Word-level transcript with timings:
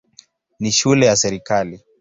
Ni 0.59 0.71
shule 0.71 1.05
ya 1.05 1.15
serikali. 1.15 1.81